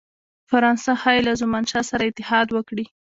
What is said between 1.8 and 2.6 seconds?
سره اتحاد